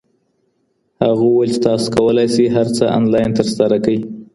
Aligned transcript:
هغه 1.03 1.23
وویل 1.27 1.51
چې 1.55 1.59
تاسو 1.67 1.87
کولی 1.95 2.27
شئ 2.33 2.45
هرڅه 2.57 2.83
آنلاین 2.97 3.29
ترسره 3.39 3.77
کړئ. 3.83 3.99